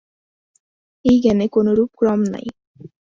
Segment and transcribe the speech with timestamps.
[1.05, 2.47] এই জ্ঞানে কোনরূপ ক্রম নাই।